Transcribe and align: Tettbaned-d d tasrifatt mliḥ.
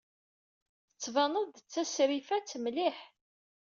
Tettbaned-d 0.93 1.55
d 1.59 1.67
tasrifatt 1.71 2.57
mliḥ. 2.63 2.97